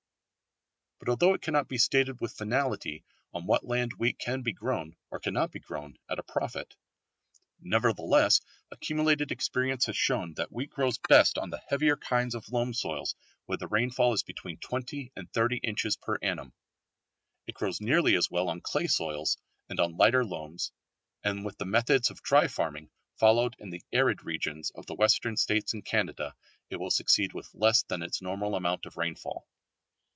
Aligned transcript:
But 1.03 1.09
although 1.09 1.33
it 1.33 1.41
cannot 1.41 1.67
be 1.67 1.79
stated 1.79 2.21
with 2.21 2.31
finality 2.37 3.03
on 3.33 3.47
what 3.47 3.65
land 3.65 3.93
wheat 3.93 4.19
can 4.19 4.43
be 4.43 4.53
grown, 4.53 4.95
or 5.09 5.19
cannot 5.19 5.49
be 5.51 5.57
grown, 5.59 5.97
at 6.07 6.19
a 6.19 6.23
profit, 6.23 6.75
nevertheless 7.59 8.39
accumulated 8.69 9.31
experience 9.31 9.87
has 9.87 9.97
shown 9.97 10.35
that 10.35 10.51
wheat 10.51 10.69
grows 10.69 10.99
best 11.09 11.39
on 11.39 11.49
the 11.49 11.63
heavier 11.69 11.97
kinds 11.97 12.35
of 12.35 12.49
loam 12.51 12.71
soils 12.75 13.15
where 13.47 13.57
the 13.57 13.65
rainfall 13.65 14.13
is 14.13 14.21
between 14.21 14.57
20 14.59 15.11
and 15.15 15.33
30 15.33 15.57
inches 15.63 15.97
per 15.97 16.19
annum. 16.21 16.53
It 17.47 17.55
grows 17.55 17.81
nearly 17.81 18.15
as 18.15 18.29
well 18.29 18.47
on 18.47 18.61
clay 18.61 18.85
soils 18.85 19.39
and 19.69 19.79
on 19.79 19.97
lighter 19.97 20.23
loams, 20.23 20.71
and 21.23 21.43
with 21.43 21.57
the 21.57 21.65
methods 21.65 22.11
of 22.11 22.21
dry 22.21 22.47
farming 22.47 22.91
followed 23.15 23.55
in 23.57 23.71
the 23.71 23.81
arid 23.91 24.23
regions 24.23 24.69
of 24.75 24.85
the 24.85 24.93
Western 24.93 25.35
States 25.35 25.73
and 25.73 25.83
Canada, 25.83 26.35
it 26.69 26.75
will 26.79 26.91
succeed 26.91 27.33
with 27.33 27.49
less 27.55 27.81
than 27.81 28.03
its 28.03 28.21
normal 28.21 28.53
amount 28.53 28.85
of 28.85 28.97
rainfall. 28.97 29.47